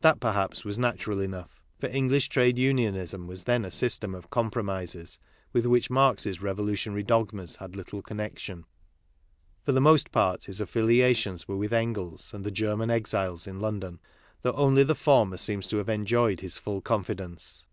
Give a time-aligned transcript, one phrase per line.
[0.00, 5.18] That, perhaps, was natural enough; for English trade unionism was then a system of compromises
[5.52, 8.64] with which Marx's revolutionary dogmas had little connection.
[9.64, 13.98] For the most part his affiliations were with Engels and the German exiles in London,
[14.42, 17.66] though only the former seems to have enjoyed his full confidence.